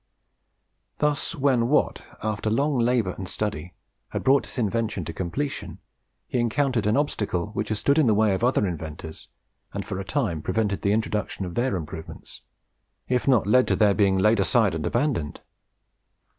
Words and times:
Thus 0.97 1.35
when 1.35 1.67
Watt, 1.67 2.01
after 2.23 2.49
long 2.49 2.79
labour 2.79 3.11
and 3.19 3.27
study, 3.29 3.75
had 4.09 4.23
brought 4.23 4.47
his 4.47 4.57
invention 4.57 5.05
to 5.05 5.13
completion, 5.13 5.77
he 6.27 6.39
encountered 6.39 6.87
an 6.87 6.97
obstacle 6.97 7.51
which 7.51 7.69
has 7.69 7.77
stood 7.77 7.99
in 7.99 8.07
the 8.07 8.15
way 8.15 8.33
of 8.33 8.43
other 8.43 8.65
inventors, 8.65 9.27
and 9.73 9.85
for 9.85 9.99
a 9.99 10.03
time 10.03 10.41
prevented 10.41 10.81
the 10.81 10.91
introduction 10.91 11.45
of 11.45 11.53
their 11.53 11.75
improvements, 11.75 12.41
if 13.07 13.27
not 13.27 13.45
led 13.45 13.67
to 13.67 13.75
their 13.75 13.93
being 13.93 14.17
laid 14.17 14.39
aside 14.39 14.73
and 14.73 14.87
abandoned. 14.87 15.39